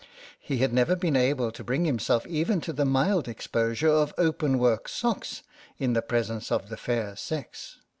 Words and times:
He 0.39 0.57
had 0.57 0.73
never 0.73 0.95
been 0.95 1.15
able 1.15 1.51
to 1.51 1.63
bring 1.63 1.85
himself 1.85 2.25
even 2.25 2.59
to 2.61 2.73
the 2.73 2.85
mild 2.85 3.27
exposure 3.27 3.87
of 3.91 4.15
open 4.17 4.57
work 4.57 4.89
socks 4.89 5.43
in 5.77 5.93
the 5.93 6.01
presence 6.01 6.51
of 6.51 6.69
the 6.69 6.77
fair 6.77 7.15
sex. 7.15 7.77